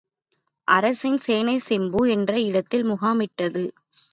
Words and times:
அரசின் 0.67 1.17
சேனை 1.17 1.55
செங்பூ 1.59 2.01
என்ற 2.07 2.39
இடத்தில் 2.39 2.85
முகாமிட்டது. 2.85 3.63